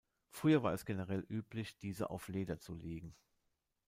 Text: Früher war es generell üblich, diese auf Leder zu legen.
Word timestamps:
Früher 0.31 0.63
war 0.63 0.73
es 0.73 0.87
generell 0.87 1.19
üblich, 1.29 1.77
diese 1.77 2.09
auf 2.09 2.27
Leder 2.27 2.57
zu 2.59 2.73
legen. 2.73 3.13